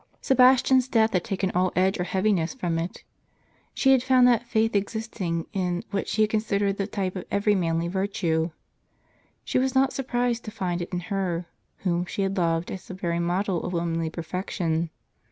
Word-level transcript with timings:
Sebas 0.19 0.63
tian's 0.63 0.87
death 0.87 1.13
had 1.13 1.23
taken 1.23 1.51
all 1.51 1.71
edge 1.75 1.99
or 1.99 2.05
heaviness 2.05 2.55
from 2.55 2.79
it. 2.79 3.03
She 3.75 3.91
had 3.91 4.01
found 4.01 4.27
that 4.27 4.47
faith 4.47 4.75
existing 4.75 5.45
in 5.53 5.83
what 5.91 6.07
she 6.07 6.23
had 6.23 6.31
considered 6.31 6.77
the 6.77 6.87
type 6.87 7.15
of 7.15 7.25
every 7.29 7.53
manly 7.53 7.87
virtue; 7.87 8.49
she 9.43 9.59
was 9.59 9.75
not 9.75 9.93
surprised 9.93 10.43
to 10.45 10.49
find 10.49 10.81
it 10.81 10.89
in 10.91 11.01
her, 11.13 11.45
whom 11.85 12.07
she 12.07 12.23
had 12.23 12.35
loved 12.35 12.71
as 12.71 12.87
the 12.87 12.95
very 12.95 13.19
model 13.19 13.61
of 13.61 13.73
womanly 13.73 14.09
perfection. 14.09 14.89